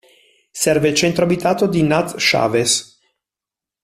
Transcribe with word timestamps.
Serve 0.51 0.87
il 0.89 0.95
centro 0.95 1.25
abitato 1.25 1.67
di 1.67 1.83
Naz-Sciaves. 1.83 2.97